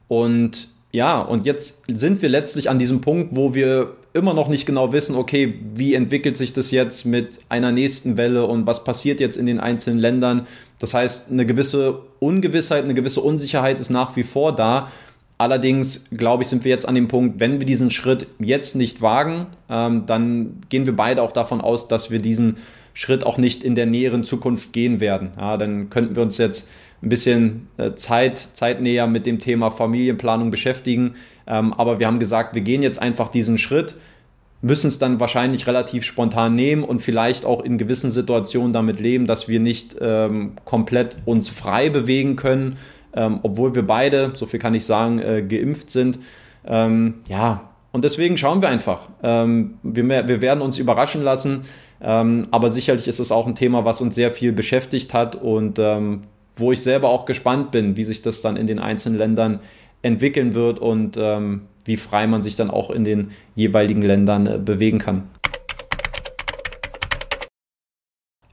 Und 0.09 0.69
ja, 0.93 1.21
und 1.21 1.47
jetzt 1.47 1.85
sind 1.91 2.21
wir 2.21 2.29
letztlich 2.29 2.69
an 2.69 2.79
diesem 2.79 3.01
Punkt, 3.01 3.35
wo 3.35 3.55
wir 3.55 3.95
immer 4.13 4.35
noch 4.35 4.49
nicht 4.49 4.67
genau 4.67 4.93
wissen, 4.93 5.17
okay, 5.17 5.55
wie 5.75 5.95
entwickelt 5.95 6.37
sich 6.37 6.53
das 6.53 6.71
jetzt 6.71 7.07
mit 7.07 7.41
einer 7.49 7.73
nächsten 7.73 8.19
Welle 8.19 8.45
und 8.45 8.67
was 8.67 8.85
passiert 8.85 9.19
jetzt 9.19 9.37
in 9.37 9.47
den 9.47 9.59
einzelnen 9.59 9.99
Ländern. 9.99 10.47
Das 10.79 10.93
heißt, 10.93 11.31
eine 11.31 11.47
gewisse 11.47 12.01
Ungewissheit, 12.21 12.85
eine 12.85 12.93
gewisse 12.93 13.23
Unsicherheit 13.23 13.81
ist 13.81 13.89
nach 13.89 14.17
wie 14.17 14.23
vor 14.23 14.55
da. 14.55 14.89
Allerdings, 15.39 16.05
glaube 16.11 16.43
ich, 16.43 16.51
sind 16.51 16.65
wir 16.65 16.71
jetzt 16.71 16.87
an 16.87 16.95
dem 16.95 17.09
Punkt, 17.09 17.41
wenn 17.41 17.59
wir 17.59 17.67
diesen 17.67 17.91
Schritt 17.91 18.27
jetzt 18.39 18.77
nicht 18.77 19.01
wagen, 19.01 19.47
ähm, 19.71 20.05
dann 20.05 20.61
gehen 20.69 20.85
wir 20.85 20.95
beide 20.95 21.23
auch 21.23 21.33
davon 21.33 21.63
aus, 21.63 21.89
dass 21.89 22.11
wir 22.11 22.19
diesen 22.19 22.59
Schritt 22.93 23.25
auch 23.25 23.39
nicht 23.39 23.65
in 23.65 23.75
der 23.75 23.87
näheren 23.87 24.25
Zukunft 24.25 24.75
gehen 24.75 25.01
werden. 25.01 25.33
Ja, 25.39 25.57
dann 25.57 25.89
könnten 25.89 26.17
wir 26.17 26.23
uns 26.23 26.37
jetzt 26.37 26.69
ein 27.03 27.09
bisschen 27.09 27.69
äh, 27.79 27.95
Zeit, 27.95 28.39
zeitnäher 28.39 29.07
mit 29.07 29.27
dem 29.27 29.41
Thema 29.41 29.71
Familienplanung 29.71 30.51
beschäftigen. 30.51 31.15
Ähm, 31.47 31.73
aber 31.73 31.99
wir 31.99 32.07
haben 32.07 32.21
gesagt, 32.21 32.55
wir 32.55 32.63
gehen 32.63 32.83
jetzt 32.83 33.03
einfach 33.03 33.29
diesen 33.29 33.59
Schritt, 33.59 33.97
müssen 34.61 34.87
es 34.87 35.01
dann 35.01 35.19
wahrscheinlich 35.19 35.67
relativ 35.67 36.05
spontan 36.05 36.55
nehmen 36.55 36.85
und 36.85 37.03
vielleicht 37.03 37.45
auch 37.45 37.65
in 37.65 37.79
gewissen 37.79 38.13
Situationen 38.13 38.73
damit 38.73 39.01
leben, 39.01 39.27
dass 39.27 39.49
wir 39.49 39.59
nicht 39.59 39.97
ähm, 40.01 40.53
komplett 40.65 41.17
uns 41.25 41.49
frei 41.49 41.91
bewegen 41.91 42.37
können, 42.37 42.77
ähm, 43.15 43.41
obwohl 43.43 43.75
wir 43.75 43.85
beide, 43.85 44.31
so 44.35 44.47
viel 44.47 44.61
kann 44.61 44.75
ich 44.75 44.85
sagen, 44.85 45.19
äh, 45.19 45.43
geimpft 45.43 45.91
sind. 45.91 46.19
Ja, 46.65 47.71
und 47.91 48.05
deswegen 48.05 48.39
schauen 48.39 48.63
wir 48.63 48.69
einfach. 48.69 49.09
Wir, 49.21 50.41
werden 50.41 50.63
uns 50.63 50.79
überraschen 50.79 51.23
lassen. 51.23 51.65
Aber 51.99 52.71
sicherlich 52.71 53.09
ist 53.09 53.19
es 53.19 53.33
auch 53.33 53.49
ein 53.49 53.57
Thema, 53.57 53.85
was 53.85 54.01
uns 54.01 54.15
sehr 54.15 54.31
viel 54.31 54.53
beschäftigt 54.53 55.13
hat 55.13 55.35
und 55.35 55.81
wo 56.57 56.73
ich 56.73 56.83
selber 56.83 57.09
auch 57.09 57.25
gespannt 57.25 57.71
bin, 57.71 57.97
wie 57.97 58.05
sich 58.05 58.23
das 58.23 58.43
dann 58.43 58.57
in 58.57 58.67
den 58.67 58.79
einzelnen 58.79 59.19
Ländern 59.19 59.61
entwickeln 60.03 60.55
wird 60.55 60.79
und 60.79 61.17
ähm, 61.19 61.63
wie 61.85 61.97
frei 61.97 62.27
man 62.27 62.43
sich 62.43 62.57
dann 62.57 62.71
auch 62.71 62.91
in 62.91 63.05
den 63.05 63.31
jeweiligen 63.55 64.03
Ländern 64.03 64.47
äh, 64.47 64.59
bewegen 64.59 64.99
kann. 64.99 65.29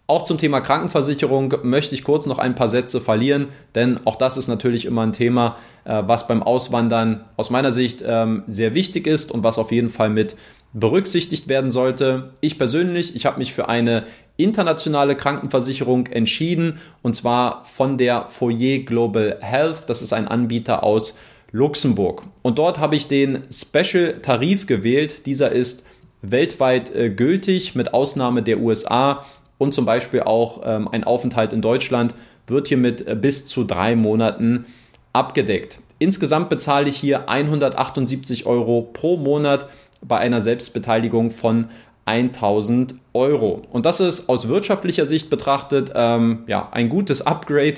Auch 0.09 0.23
zum 0.23 0.39
Thema 0.39 0.59
Krankenversicherung 0.59 1.53
möchte 1.61 1.93
ich 1.93 2.03
kurz 2.03 2.25
noch 2.25 2.39
ein 2.39 2.55
paar 2.55 2.69
Sätze 2.69 2.99
verlieren, 2.99 3.49
denn 3.75 3.99
auch 4.05 4.15
das 4.15 4.37
ist 4.37 4.47
natürlich 4.47 4.85
immer 4.85 5.03
ein 5.03 5.13
Thema, 5.13 5.57
äh, 5.85 6.01
was 6.03 6.27
beim 6.27 6.41
Auswandern 6.41 7.25
aus 7.37 7.51
meiner 7.51 7.71
Sicht 7.71 8.03
ähm, 8.03 8.41
sehr 8.47 8.73
wichtig 8.73 9.05
ist 9.05 9.31
und 9.31 9.43
was 9.43 9.59
auf 9.59 9.71
jeden 9.71 9.89
Fall 9.89 10.09
mit 10.09 10.35
berücksichtigt 10.73 11.47
werden 11.47 11.69
sollte. 11.69 12.31
Ich 12.41 12.57
persönlich, 12.57 13.15
ich 13.15 13.27
habe 13.27 13.37
mich 13.37 13.53
für 13.53 13.69
eine 13.69 14.03
internationale 14.39 15.15
Krankenversicherung 15.15 16.07
entschieden 16.07 16.79
und 17.01 17.15
zwar 17.15 17.65
von 17.65 17.97
der 17.97 18.27
Foyer 18.29 18.79
Global 18.79 19.37
Health. 19.41 19.83
Das 19.89 20.01
ist 20.01 20.13
ein 20.13 20.27
Anbieter 20.27 20.83
aus 20.83 21.17
Luxemburg. 21.51 22.23
Und 22.41 22.57
dort 22.57 22.79
habe 22.79 22.95
ich 22.95 23.07
den 23.07 23.43
Special 23.51 24.19
Tarif 24.21 24.65
gewählt. 24.65 25.25
Dieser 25.25 25.51
ist 25.51 25.85
weltweit 26.21 26.95
äh, 26.95 27.09
gültig 27.09 27.75
mit 27.75 27.93
Ausnahme 27.93 28.41
der 28.41 28.59
USA 28.59 29.25
und 29.57 29.73
zum 29.73 29.85
Beispiel 29.85 30.21
auch 30.21 30.61
ähm, 30.63 30.87
ein 30.87 31.03
Aufenthalt 31.03 31.51
in 31.51 31.61
Deutschland 31.61 32.13
wird 32.47 32.69
hier 32.69 32.77
mit 32.77 33.05
äh, 33.07 33.15
bis 33.15 33.45
zu 33.45 33.65
drei 33.65 33.95
Monaten 33.95 34.65
abgedeckt. 35.11 35.79
Insgesamt 35.97 36.47
bezahle 36.49 36.87
ich 36.87 36.95
hier 36.95 37.29
178 37.29 38.45
Euro 38.45 38.89
pro 38.93 39.17
Monat 39.17 39.67
bei 40.01 40.17
einer 40.17 40.39
Selbstbeteiligung 40.39 41.31
von 41.31 41.69
1000 42.09 42.95
Euro. 43.13 43.61
Und 43.71 43.85
das 43.85 43.99
ist 43.99 44.29
aus 44.29 44.47
wirtschaftlicher 44.47 45.05
Sicht 45.05 45.29
betrachtet 45.29 45.91
ähm, 45.93 46.43
ja, 46.47 46.69
ein 46.71 46.89
gutes 46.89 47.25
Upgrade 47.25 47.75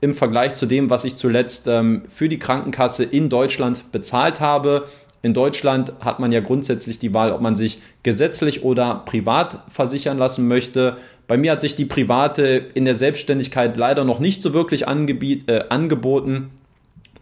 im 0.00 0.14
Vergleich 0.14 0.54
zu 0.54 0.66
dem, 0.66 0.90
was 0.90 1.04
ich 1.04 1.16
zuletzt 1.16 1.66
ähm, 1.66 2.02
für 2.08 2.28
die 2.28 2.38
Krankenkasse 2.38 3.04
in 3.04 3.28
Deutschland 3.28 3.92
bezahlt 3.92 4.40
habe. 4.40 4.86
In 5.22 5.34
Deutschland 5.34 5.92
hat 6.00 6.18
man 6.20 6.32
ja 6.32 6.40
grundsätzlich 6.40 6.98
die 6.98 7.14
Wahl, 7.14 7.32
ob 7.32 7.40
man 7.40 7.56
sich 7.56 7.80
gesetzlich 8.02 8.62
oder 8.62 9.02
privat 9.06 9.60
versichern 9.68 10.18
lassen 10.18 10.48
möchte. 10.48 10.96
Bei 11.26 11.36
mir 11.36 11.52
hat 11.52 11.60
sich 11.60 11.76
die 11.76 11.86
private 11.86 12.62
in 12.74 12.84
der 12.84 12.94
Selbstständigkeit 12.94 13.76
leider 13.76 14.04
noch 14.04 14.18
nicht 14.18 14.42
so 14.42 14.52
wirklich 14.52 14.82
äh, 14.82 15.64
angeboten. 15.70 16.50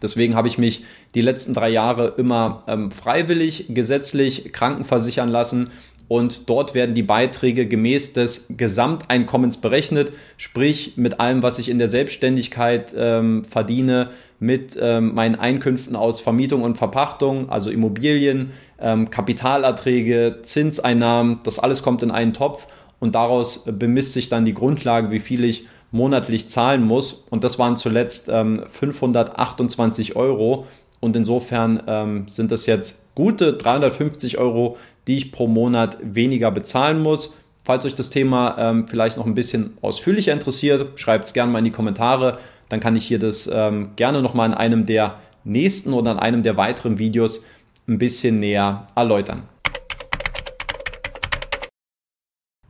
Deswegen 0.01 0.35
habe 0.35 0.49
ich 0.49 0.57
mich 0.57 0.83
die 1.15 1.21
letzten 1.21 1.53
drei 1.53 1.69
Jahre 1.69 2.15
immer 2.17 2.59
ähm, 2.67 2.91
freiwillig 2.91 3.67
gesetzlich 3.69 4.51
krankenversichern 4.51 5.29
lassen 5.29 5.69
und 6.13 6.47
dort 6.47 6.75
werden 6.75 6.93
die 6.93 7.01
Beiträge 7.01 7.65
gemäß 7.65 8.13
des 8.13 8.45
Gesamteinkommens 8.55 9.57
berechnet, 9.57 10.13
sprich 10.37 10.93
mit 10.95 11.19
allem, 11.19 11.41
was 11.41 11.57
ich 11.57 11.69
in 11.69 11.79
der 11.79 11.87
Selbstständigkeit 11.87 12.93
ähm, 12.95 13.43
verdiene, 13.45 14.11
mit 14.37 14.77
ähm, 14.79 15.15
meinen 15.15 15.33
Einkünften 15.33 15.95
aus 15.95 16.21
Vermietung 16.21 16.61
und 16.61 16.77
Verpachtung, 16.77 17.49
also 17.49 17.71
Immobilien, 17.71 18.51
ähm, 18.79 19.09
Kapitalerträge, 19.09 20.37
Zinseinnahmen, 20.43 21.39
das 21.45 21.57
alles 21.57 21.81
kommt 21.81 22.03
in 22.03 22.11
einen 22.11 22.33
Topf 22.33 22.67
und 22.99 23.15
daraus 23.15 23.65
bemisst 23.65 24.13
sich 24.13 24.29
dann 24.29 24.45
die 24.45 24.53
Grundlage, 24.53 25.09
wie 25.09 25.19
viel 25.19 25.43
ich 25.43 25.65
monatlich 25.89 26.47
zahlen 26.47 26.83
muss. 26.83 27.25
Und 27.31 27.43
das 27.43 27.57
waren 27.57 27.75
zuletzt 27.75 28.29
ähm, 28.31 28.61
528 28.67 30.15
Euro. 30.15 30.67
Und 31.03 31.17
insofern 31.17 31.83
ähm, 31.85 32.29
sind 32.29 32.49
das 32.49 32.65
jetzt 32.65 33.03
gute 33.13 33.51
350 33.51 34.37
Euro, 34.37 34.77
die 35.05 35.17
ich 35.17 35.33
pro 35.33 35.47
Monat 35.47 35.97
weniger 36.01 36.49
bezahlen 36.49 37.01
muss. 37.01 37.35
Falls 37.65 37.85
euch 37.85 37.93
das 37.93 38.09
Thema 38.09 38.55
ähm, 38.57 38.87
vielleicht 38.87 39.17
noch 39.17 39.25
ein 39.25 39.35
bisschen 39.35 39.77
ausführlicher 39.81 40.31
interessiert, 40.31 40.97
schreibt 40.97 41.25
es 41.25 41.33
gerne 41.33 41.51
mal 41.51 41.59
in 41.59 41.65
die 41.65 41.71
Kommentare. 41.71 42.37
Dann 42.69 42.79
kann 42.79 42.95
ich 42.95 43.05
hier 43.05 43.19
das 43.19 43.49
ähm, 43.51 43.89
gerne 43.97 44.21
nochmal 44.21 44.47
in 44.47 44.53
einem 44.53 44.85
der 44.85 45.19
nächsten 45.43 45.91
oder 45.91 46.13
in 46.13 46.19
einem 46.19 46.41
der 46.41 46.55
weiteren 46.55 46.99
Videos 46.99 47.43
ein 47.85 47.97
bisschen 47.97 48.39
näher 48.39 48.87
erläutern. 48.95 49.43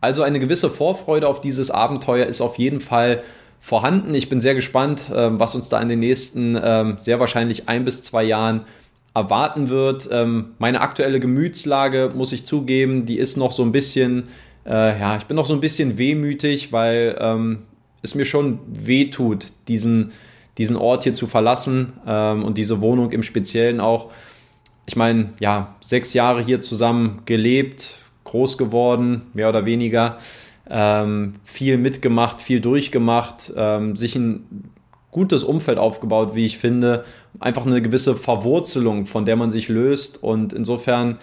Also 0.02 0.24
eine 0.24 0.40
gewisse 0.40 0.72
Vorfreude 0.72 1.28
auf 1.28 1.40
dieses 1.40 1.70
Abenteuer 1.70 2.25
ist 2.25 2.42
auf 2.42 2.58
jeden 2.58 2.82
Fall 2.82 3.22
vorhanden. 3.63 4.13
Ich 4.13 4.27
bin 4.27 4.41
sehr 4.41 4.55
gespannt, 4.55 5.10
ähm, 5.15 5.39
was 5.39 5.55
uns 5.55 5.70
da 5.70 5.82
in 5.82 5.88
den 5.88 6.00
nächsten 6.00 6.60
ähm, 6.62 6.96
sehr 6.98 7.22
wahrscheinlich 7.22 7.70
ein 7.70 7.86
bis 7.86 8.03
zwei 8.03 8.25
Jahren 8.25 8.65
erwarten 9.15 9.70
wird. 9.70 10.10
Ähm, 10.12 10.55
meine 10.60 10.82
aktuelle 10.82 11.22
Gemütslage, 11.22 12.12
muss 12.13 12.34
ich 12.34 12.46
zugeben, 12.46 13.05
die 13.05 13.17
ist 13.17 13.38
noch 13.38 13.53
so 13.53 13.63
ein 13.63 13.72
bisschen, 13.72 14.27
äh, 14.65 15.00
ja, 15.00 15.15
ich 15.15 15.27
bin 15.27 15.38
noch 15.38 15.46
so 15.46 15.53
ein 15.53 15.62
bisschen 15.62 15.98
wehmütig, 15.98 16.74
weil 16.74 17.48
es 18.01 18.15
mir 18.15 18.25
schon 18.25 18.60
weh 18.67 19.05
tut, 19.05 19.46
diesen, 19.70 20.12
diesen 20.58 20.75
Ort 20.75 21.03
hier 21.03 21.13
zu 21.13 21.27
verlassen 21.27 21.93
und 22.05 22.58
diese 22.58 22.82
Wohnung 22.82 23.12
im 23.12 23.24
Speziellen 23.24 23.79
auch. 23.79 24.12
Ich 24.86 24.98
meine, 24.98 25.29
ja, 25.39 25.75
sechs 25.79 26.13
Jahre 26.13 26.43
hier 26.43 26.62
zusammen 26.62 27.22
gelebt, 27.24 28.00
groß 28.25 28.58
geworden, 28.58 29.22
mehr 29.34 29.48
oder 29.48 29.65
weniger. 29.65 30.17
Ähm, 30.70 31.34
viel 31.43 31.77
mitgemacht, 31.77 32.41
viel 32.41 32.62
durchgemacht, 32.62 33.51
ähm, 33.55 33.96
sich 33.96 34.15
ein 34.15 34.72
gutes 35.12 35.43
Umfeld 35.43 35.77
aufgebaut, 35.77 36.36
wie 36.36 36.46
ich 36.46 36.58
finde. 36.58 37.05
Einfach 37.39 37.65
eine 37.65 37.82
gewisse 37.82 38.15
Verwurzelung, 38.15 39.05
von 39.05 39.25
der 39.25 39.36
man 39.36 39.51
sich 39.51 39.70
löst. 39.70 40.22
Und 40.22 40.53
insofern 40.53 41.20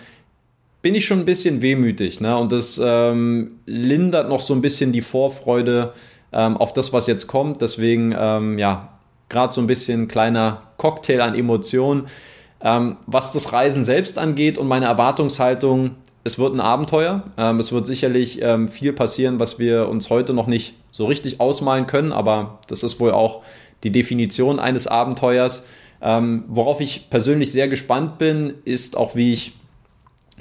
bin 0.82 0.94
ich 0.94 1.04
schon 1.04 1.20
ein 1.20 1.24
bisschen 1.24 1.60
wehmütig. 1.60 2.20
Ne? 2.20 2.36
Und 2.36 2.52
das 2.52 2.80
ähm, 2.82 3.52
lindert 3.66 4.28
noch 4.28 4.40
so 4.40 4.54
ein 4.54 4.62
bisschen 4.62 4.92
die 4.92 5.02
Vorfreude 5.02 5.92
ähm, 6.32 6.56
auf 6.56 6.72
das, 6.72 6.92
was 6.92 7.06
jetzt 7.06 7.26
kommt. 7.26 7.60
Deswegen, 7.60 8.14
ähm, 8.16 8.58
ja, 8.58 8.88
gerade 9.28 9.52
so 9.52 9.60
ein 9.60 9.66
bisschen 9.66 10.08
kleiner 10.08 10.62
Cocktail 10.78 11.20
an 11.20 11.34
Emotionen. 11.34 12.06
Ähm, 12.62 12.96
was 13.06 13.32
das 13.32 13.52
Reisen 13.52 13.84
selbst 13.84 14.18
angeht 14.18 14.58
und 14.58 14.68
meine 14.68 14.86
Erwartungshaltung, 14.86 15.96
es 16.24 16.38
wird 16.38 16.54
ein 16.54 16.60
Abenteuer. 16.60 17.24
Ähm, 17.36 17.60
es 17.60 17.72
wird 17.72 17.86
sicherlich 17.86 18.40
ähm, 18.42 18.68
viel 18.68 18.92
passieren, 18.92 19.38
was 19.38 19.58
wir 19.58 19.88
uns 19.88 20.10
heute 20.10 20.34
noch 20.34 20.46
nicht 20.46 20.74
so 20.90 21.06
richtig 21.06 21.40
ausmalen 21.40 21.86
können, 21.86 22.12
aber 22.12 22.58
das 22.68 22.82
ist 22.82 23.00
wohl 23.00 23.12
auch 23.12 23.42
die 23.84 23.90
Definition 23.90 24.58
eines 24.58 24.86
Abenteuers. 24.86 25.66
Ähm, 26.02 26.44
worauf 26.48 26.80
ich 26.80 27.10
persönlich 27.10 27.52
sehr 27.52 27.68
gespannt 27.68 28.18
bin, 28.18 28.54
ist 28.64 28.96
auch, 28.96 29.16
wie 29.16 29.32
ich 29.32 29.52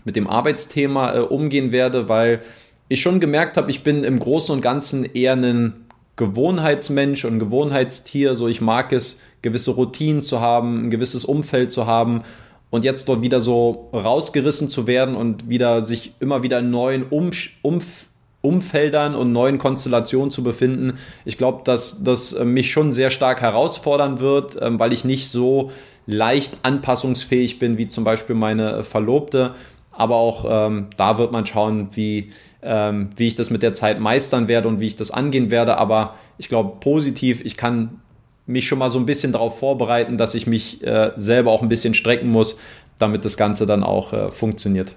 mit 0.06 0.16
dem 0.16 0.28
Arbeitsthema 0.28 1.16
äh, 1.16 1.20
umgehen 1.20 1.72
werde, 1.72 2.10
weil 2.10 2.42
ich 2.88 3.02
schon 3.02 3.20
gemerkt 3.20 3.58
habe, 3.58 3.70
ich 3.70 3.84
bin 3.84 4.04
im 4.04 4.20
Großen 4.20 4.54
und 4.54 4.62
Ganzen 4.62 5.06
eher 5.06 5.34
ein 5.34 5.86
Gewohnheitsmensch 6.16 7.24
und 7.24 7.40
Gewohnheitstier. 7.40 8.36
So, 8.36 8.48
ich 8.48 8.62
mag 8.62 8.92
es, 8.92 9.20
gewisse 9.42 9.72
Routinen 9.72 10.22
zu 10.22 10.42
haben, 10.42 10.88
ein 10.88 10.90
gewisses 10.90 11.24
Umfeld 11.24 11.72
zu 11.72 11.86
haben 11.88 12.24
und 12.70 12.84
jetzt 12.84 13.10
dort 13.10 13.22
wieder 13.22 13.42
so 13.42 13.90
rausgerissen 13.94 14.70
zu 14.70 14.88
werden 14.88 15.16
und 15.16 15.50
wieder 15.50 15.86
sich 15.86 16.14
immer 16.20 16.44
wieder 16.44 16.60
in 16.60 16.70
neuen 16.70 17.04
um 17.10 17.32
Umf 17.62 18.06
Umfeldern 18.42 19.16
und 19.16 19.34
neuen 19.34 19.58
Konstellationen 19.58 20.32
zu 20.32 20.44
befinden. 20.44 20.94
Ich 21.26 21.38
glaube, 21.38 21.64
dass 21.66 22.06
das 22.06 22.32
äh, 22.32 22.46
mich 22.46 22.72
schon 22.72 22.94
sehr 22.94 23.12
stark 23.12 23.42
herausfordern 23.42 24.22
wird, 24.22 24.58
ähm, 24.62 24.80
weil 24.80 24.94
ich 24.94 25.04
nicht 25.04 25.28
so 25.28 25.72
leicht 26.06 26.60
anpassungsfähig 26.64 27.60
bin 27.60 27.78
wie 27.78 27.88
zum 27.88 28.06
Beispiel 28.06 28.36
meine 28.36 28.78
äh, 28.78 28.84
Verlobte. 28.84 29.56
Aber 29.92 30.16
auch 30.16 30.46
ähm, 30.48 30.88
da 30.96 31.18
wird 31.18 31.34
man 31.34 31.46
schauen, 31.46 31.90
wie, 31.92 32.30
ähm, 32.64 33.10
wie 33.18 33.28
ich 33.28 33.36
das 33.36 33.50
mit 33.50 33.62
der 33.62 33.74
Zeit 33.74 34.00
meistern 34.00 34.48
werde 34.48 34.70
und 34.70 34.80
wie 34.80 34.88
ich 34.88 34.96
das 34.96 35.12
angehen 35.12 35.52
werde. 35.52 35.78
Aber 35.78 36.16
ich 36.38 36.48
glaube 36.48 36.80
positiv, 36.80 37.44
ich 37.44 37.58
kann 37.58 38.00
mich 38.50 38.68
schon 38.68 38.80
mal 38.80 38.90
so 38.90 38.98
ein 38.98 39.06
bisschen 39.06 39.32
darauf 39.32 39.60
vorbereiten, 39.60 40.18
dass 40.18 40.34
ich 40.34 40.48
mich 40.48 40.84
äh, 40.84 41.12
selber 41.16 41.52
auch 41.52 41.62
ein 41.62 41.70
bisschen 41.70 41.94
strecken 41.94 42.30
muss, 42.30 42.58
damit 42.98 43.24
das 43.24 43.38
Ganze 43.38 43.68
dann 43.68 43.84
auch 43.84 44.12
äh, 44.12 44.32
funktioniert. 44.32 44.94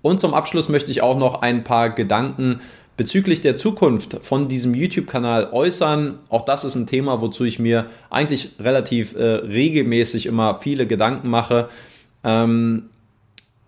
Und 0.00 0.20
zum 0.20 0.34
Abschluss 0.34 0.68
möchte 0.68 0.90
ich 0.90 1.02
auch 1.02 1.18
noch 1.18 1.42
ein 1.42 1.62
paar 1.62 1.90
Gedanken 1.90 2.60
bezüglich 2.96 3.42
der 3.42 3.56
Zukunft 3.56 4.18
von 4.22 4.48
diesem 4.48 4.74
YouTube-Kanal 4.74 5.50
äußern. 5.52 6.18
Auch 6.30 6.42
das 6.42 6.64
ist 6.64 6.74
ein 6.74 6.86
Thema, 6.86 7.20
wozu 7.20 7.44
ich 7.44 7.58
mir 7.58 7.86
eigentlich 8.08 8.52
relativ 8.58 9.14
äh, 9.16 9.22
regelmäßig 9.22 10.26
immer 10.26 10.58
viele 10.60 10.86
Gedanken 10.86 11.28
mache. 11.28 11.68
Ähm, 12.22 12.90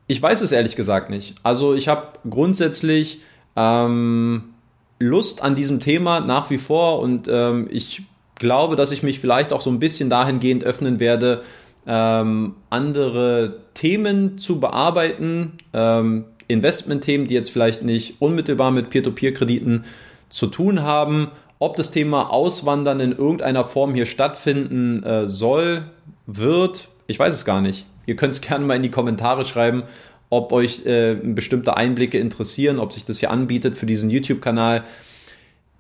ich 0.07 0.23
weiß 0.23 0.41
es 0.41 0.53
ehrlich 0.53 0.77
gesagt 0.77 1.11
nicht. 1.11 1.35
Also 1.43 1.75
ich 1.75 1.89
habe 1.89 2.19
grundsätzlich 2.29 3.21
ähm, 3.57 4.55
Lust 4.99 5.43
an 5.43 5.55
diesem 5.55 5.81
Thema 5.81 6.21
nach 6.21 6.51
wie 6.51 6.59
vor 6.59 7.01
und 7.01 7.29
ähm, 7.29 7.69
ich 7.71 8.03
glaube, 8.37 8.77
dass 8.77 8.93
ich 8.93 9.03
mich 9.03 9.21
vielleicht 9.21 9.53
auch 9.53 9.61
so 9.61 9.71
ein 9.71 9.79
bisschen 9.79 10.11
dahingehend 10.11 10.65
öffnen 10.65 11.01
werde, 11.01 11.43
ähm, 11.87 12.55
andere 12.71 13.61
Themen 13.75 14.39
zu 14.39 14.61
bearbeiten, 14.61 15.53
ähm, 15.73 16.25
Investmentthemen, 16.49 17.27
die 17.27 17.35
jetzt 17.35 17.51
vielleicht 17.51 17.83
nicht 17.83 18.21
unmittelbar 18.21 18.71
mit 18.71 18.91
Peer-to-Peer-Krediten 18.91 19.85
zu 20.29 20.47
tun 20.47 20.83
haben. 20.83 21.29
Ob 21.59 21.77
das 21.77 21.91
Thema 21.91 22.31
Auswandern 22.31 23.01
in 23.01 23.13
irgendeiner 23.13 23.65
Form 23.65 23.95
hier 23.95 24.07
stattfinden 24.07 25.03
äh, 25.03 25.29
soll, 25.29 25.85
wird, 26.27 26.89
ich 27.07 27.19
weiß 27.19 27.35
es 27.35 27.45
gar 27.45 27.61
nicht. 27.61 27.87
Ihr 28.05 28.17
könnt 28.17 28.35
es 28.35 28.41
gerne 28.41 28.65
mal 28.65 28.77
in 28.77 28.83
die 28.83 28.91
Kommentare 28.91 29.45
schreiben, 29.45 29.83
ob 30.29 30.53
euch 30.53 30.85
äh, 30.87 31.15
bestimmte 31.15 31.77
Einblicke 31.77 32.19
interessieren, 32.19 32.79
ob 32.79 32.93
sich 32.93 33.05
das 33.05 33.19
hier 33.19 33.31
anbietet 33.31 33.77
für 33.77 33.87
diesen 33.87 34.11
YouTube-Kanal. 34.11 34.85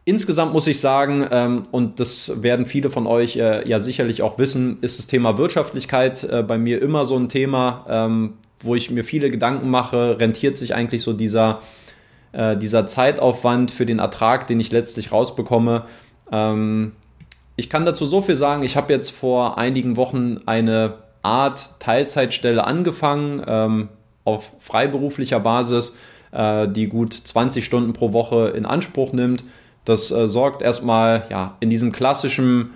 Insgesamt 0.04 0.52
muss 0.52 0.68
ich 0.68 0.78
sagen, 0.78 1.26
ähm, 1.32 1.64
und 1.72 1.98
das 1.98 2.40
werden 2.40 2.64
viele 2.64 2.90
von 2.90 3.08
euch 3.08 3.36
äh, 3.36 3.68
ja 3.68 3.80
sicherlich 3.80 4.22
auch 4.22 4.38
wissen, 4.38 4.78
ist 4.80 5.00
das 5.00 5.08
Thema 5.08 5.36
Wirtschaftlichkeit 5.36 6.22
äh, 6.22 6.44
bei 6.44 6.58
mir 6.58 6.80
immer 6.80 7.06
so 7.06 7.16
ein 7.16 7.28
Thema, 7.28 7.84
ähm, 7.88 8.34
wo 8.60 8.76
ich 8.76 8.90
mir 8.90 9.02
viele 9.02 9.30
Gedanken 9.30 9.68
mache, 9.68 10.20
rentiert 10.20 10.56
sich 10.58 10.74
eigentlich 10.76 11.02
so 11.02 11.12
dieser, 11.12 11.60
äh, 12.30 12.56
dieser 12.56 12.86
Zeitaufwand 12.86 13.72
für 13.72 13.84
den 13.84 13.98
Ertrag, 13.98 14.46
den 14.46 14.60
ich 14.60 14.70
letztlich 14.70 15.10
rausbekomme. 15.10 15.86
Ähm, 16.30 16.92
ich 17.56 17.68
kann 17.68 17.84
dazu 17.84 18.06
so 18.06 18.22
viel 18.22 18.36
sagen, 18.36 18.62
ich 18.62 18.76
habe 18.76 18.92
jetzt 18.92 19.10
vor 19.10 19.58
einigen 19.58 19.96
Wochen 19.96 20.36
eine 20.46 20.94
Art 21.22 21.80
Teilzeitstelle 21.80 22.64
angefangen, 22.64 23.42
ähm, 23.44 23.88
auf 24.26 24.52
freiberuflicher 24.60 25.40
Basis, 25.40 25.96
äh, 26.32 26.68
die 26.68 26.88
gut 26.88 27.14
20 27.14 27.64
Stunden 27.64 27.94
pro 27.94 28.12
Woche 28.12 28.48
in 28.48 28.66
Anspruch 28.66 29.14
nimmt 29.14 29.42
das 29.86 30.10
äh, 30.10 30.28
sorgt 30.28 30.60
erstmal 30.60 31.26
ja, 31.30 31.56
in 31.60 31.70
diesem 31.70 31.92
klassischen 31.92 32.70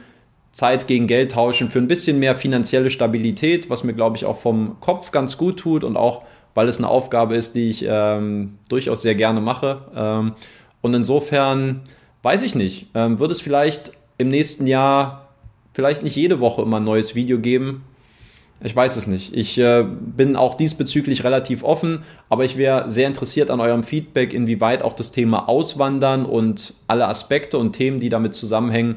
Zeit 0.53 0.87
gegen 0.87 1.07
Geld 1.07 1.33
tauschen 1.33 1.69
für 1.69 1.79
ein 1.79 1.89
bisschen 1.89 2.19
mehr 2.19 2.35
finanzielle 2.35 2.91
Stabilität, 2.91 3.69
was 3.69 3.85
mir, 3.85 3.93
glaube 3.93 4.17
ich, 4.17 4.25
auch 4.25 4.39
vom 4.39 4.77
Kopf 4.81 5.11
ganz 5.11 5.37
gut 5.37 5.59
tut 5.59 5.85
und 5.85 5.97
auch, 5.97 6.23
weil 6.55 6.69
es 6.69 6.79
eine 6.79 6.89
Aufgabe 6.89 7.37
ist, 7.37 7.55
die 7.55 7.69
ich 7.69 7.85
ähm, 7.87 8.59
durchaus 8.69 9.03
sehr 9.03 9.15
gerne 9.15 9.41
mache. 9.41 9.83
Ähm, 9.95 10.33
und 10.81 10.95
insofern 10.95 11.83
weiß 12.23 12.43
ich 12.43 12.55
nicht, 12.55 12.87
ähm, 12.95 13.19
wird 13.19 13.31
es 13.31 13.41
vielleicht 13.41 13.93
im 14.19 14.29
nächsten 14.29 14.67
Jahr 14.67 15.29
vielleicht 15.73 16.03
nicht 16.03 16.17
jede 16.17 16.41
Woche 16.41 16.63
immer 16.63 16.79
ein 16.79 16.85
neues 16.85 17.15
Video 17.15 17.39
geben, 17.39 17.85
ich 18.63 18.77
weiß 18.77 18.97
es 18.97 19.07
nicht. 19.07 19.35
Ich 19.35 19.59
äh, 19.59 19.85
bin 19.85 20.37
auch 20.37 20.55
diesbezüglich 20.55 21.25
relativ 21.25 21.65
offen, 21.65 22.01
aber 22.29 22.45
ich 22.45 22.57
wäre 22.59 22.91
sehr 22.91 23.07
interessiert 23.07 23.51
an 23.51 23.61
eurem 23.61 23.85
Feedback, 23.85 24.35
inwieweit 24.35 24.83
auch 24.83 24.93
das 24.93 25.13
Thema 25.13 25.49
Auswandern 25.49 26.27
und 26.27 26.75
alle 26.87 27.09
Aspekte 27.09 27.57
und 27.59 27.73
Themen, 27.73 28.01
die 28.01 28.11
damit 28.11 28.35
zusammenhängen, 28.35 28.97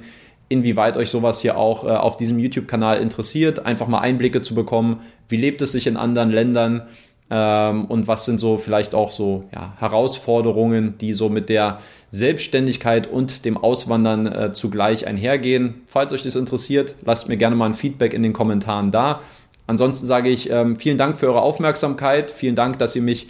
inwieweit 0.50 0.98
euch 0.98 1.10
sowas 1.10 1.40
hier 1.40 1.58
auch 1.58 1.86
äh, 1.86 1.88
auf 1.88 2.18
diesem 2.18 2.40
YouTube-Kanal 2.40 3.00
interessiert. 3.00 3.66
Einfach 3.66 3.88
mal 3.88 4.00
Einblicke 4.00 4.42
zu 4.42 4.54
bekommen, 4.54 5.00
wie 5.30 5.38
lebt 5.38 5.62
es 5.62 5.72
sich 5.72 5.88
in 5.88 5.96
anderen 5.96 6.32
Ländern 6.32 6.84
ähm, 7.30 7.86
und 7.86 8.08
was 8.08 8.26
sind 8.26 8.40
so 8.40 8.58
vielleicht 8.58 8.94
auch 8.94 9.12
so 9.12 9.46
ja, 9.54 9.74
Herausforderungen, 9.80 10.98
die 11.00 11.14
so 11.14 11.30
mit 11.30 11.50
der 11.50 11.80
Selbstständigkeit 12.12 13.08
und 13.08 13.46
dem 13.46 13.58
Auswandern 13.58 14.28
äh, 14.28 14.52
zugleich 14.52 15.08
einhergehen. 15.08 15.82
Falls 15.88 16.12
euch 16.14 16.24
das 16.24 16.36
interessiert, 16.36 16.96
lasst 17.04 17.30
mir 17.30 17.38
gerne 17.38 17.56
mal 17.56 17.66
ein 17.66 17.74
Feedback 17.74 18.14
in 18.14 18.24
den 18.24 18.34
Kommentaren 18.34 18.92
da. 18.92 19.22
Ansonsten 19.68 20.06
sage 20.06 20.30
ich 20.30 20.50
ähm, 20.50 20.78
vielen 20.78 20.98
Dank 20.98 21.18
für 21.18 21.28
eure 21.28 21.42
Aufmerksamkeit. 21.42 22.32
Vielen 22.32 22.56
Dank, 22.56 22.80
dass 22.80 22.96
ihr 22.96 23.02
mich 23.02 23.28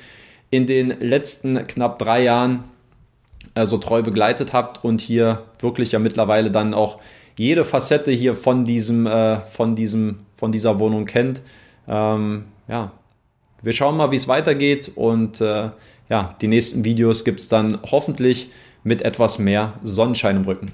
in 0.50 0.66
den 0.66 0.90
letzten 1.00 1.66
knapp 1.68 2.00
drei 2.00 2.24
Jahren 2.24 2.64
äh, 3.56 3.66
so 3.66 3.78
treu 3.78 4.02
begleitet 4.02 4.54
habt 4.54 4.84
und 4.84 5.02
hier 5.02 5.44
wirklich 5.60 5.92
ja 5.92 6.00
mittlerweile 6.00 6.52
dann 6.52 6.74
auch 6.74 7.00
jede 7.36 7.64
Facette 7.64 8.12
hier 8.12 8.36
von 8.36 8.66
diesem, 8.66 9.08
äh, 9.08 9.42
von 9.42 9.76
diesem, 9.76 10.20
von 10.36 10.52
dieser 10.52 10.80
Wohnung 10.80 11.06
kennt. 11.06 11.42
Ähm, 11.88 12.46
ja, 12.68 12.92
wir 13.62 13.74
schauen 13.74 13.98
mal, 13.98 14.12
wie 14.12 14.16
es 14.16 14.28
weitergeht 14.28 14.92
und 14.96 15.42
äh, 15.42 15.70
ja, 16.10 16.36
die 16.42 16.48
nächsten 16.48 16.84
Videos 16.84 17.24
gibt 17.24 17.40
es 17.40 17.50
dann 17.50 17.80
hoffentlich 17.90 18.50
mit 18.84 19.02
etwas 19.02 19.40
mehr 19.40 19.74
Sonnenschein 19.84 20.38
im 20.38 20.44
Rücken. 20.44 20.72